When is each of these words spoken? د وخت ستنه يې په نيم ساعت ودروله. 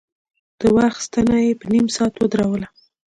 د 0.61 0.61
وخت 0.77 0.99
ستنه 1.07 1.35
يې 1.45 1.51
په 1.59 1.65
نيم 1.73 1.87
ساعت 1.95 2.13
ودروله. 2.17 2.67